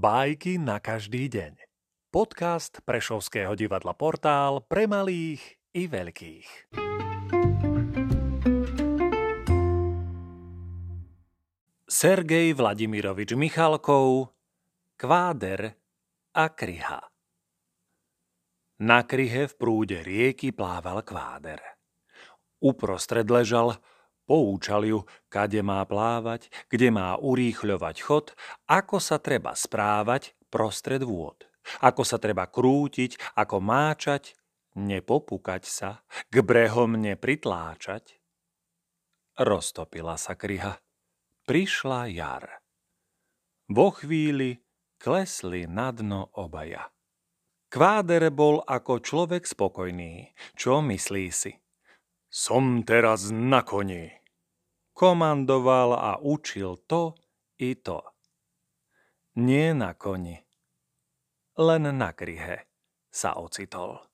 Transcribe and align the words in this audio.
Bajky 0.00 0.56
na 0.56 0.80
každý 0.80 1.28
deň. 1.28 1.60
Podcast 2.08 2.80
Prešovského 2.88 3.52
divadla 3.52 3.92
Portál 3.92 4.64
pre 4.64 4.88
malých 4.88 5.60
i 5.76 5.84
veľkých. 5.84 6.72
Sergej 11.84 12.56
Vladimirovič 12.56 13.36
Michalkov 13.36 14.32
Kváder 14.96 15.76
a 16.32 16.48
kryha 16.48 17.04
Na 18.80 19.04
kryhe 19.04 19.52
v 19.52 19.54
prúde 19.60 20.00
rieky 20.00 20.48
plával 20.56 21.04
kváder. 21.04 21.60
Uprostred 22.64 23.28
ležal 23.28 23.76
Poučal 24.30 24.86
ju, 24.86 25.02
kade 25.26 25.58
má 25.58 25.82
plávať, 25.82 26.54
kde 26.70 26.94
má 26.94 27.18
urýchľovať 27.18 27.96
chod, 27.98 28.30
ako 28.70 29.02
sa 29.02 29.18
treba 29.18 29.58
správať 29.58 30.38
prostred 30.46 31.02
vôd, 31.02 31.50
ako 31.82 32.06
sa 32.06 32.14
treba 32.22 32.46
krútiť, 32.46 33.18
ako 33.34 33.58
máčať, 33.58 34.38
nepopukať 34.78 35.66
sa, 35.66 36.06
k 36.30 36.46
brehom 36.46 36.94
nepritláčať. 36.94 38.22
Roztopila 39.34 40.14
sa 40.14 40.38
kryha. 40.38 40.78
Prišla 41.42 42.06
jar. 42.14 42.62
Vo 43.66 43.90
chvíli 43.90 44.62
klesli 45.02 45.66
na 45.66 45.90
dno 45.90 46.30
obaja. 46.38 46.86
Kváder 47.66 48.30
bol 48.30 48.62
ako 48.62 49.02
človek 49.02 49.42
spokojný. 49.42 50.30
Čo 50.54 50.86
myslí 50.86 51.26
si? 51.34 51.50
Som 52.30 52.86
teraz 52.86 53.34
na 53.34 53.66
koni 53.66 54.19
komandoval 55.00 55.96
a 55.96 56.20
učil 56.20 56.76
to 56.84 57.16
i 57.56 57.72
to. 57.72 58.04
Nie 59.40 59.72
na 59.72 59.96
koni, 59.96 60.36
len 61.56 61.88
na 61.96 62.12
kryhe 62.12 62.68
sa 63.08 63.32
ocitol. 63.40 64.09